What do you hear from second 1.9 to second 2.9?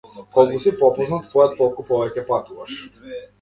повеќе патуваш.